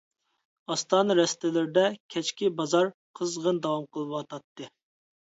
ئاستانە 0.75 1.15
رەستىلىرىدە 1.17 1.83
كەچكى 2.13 2.49
بازار 2.61 2.89
قىزغىن 3.19 3.59
داۋام 3.67 3.85
قىلىۋاتاتتى. 3.99 4.71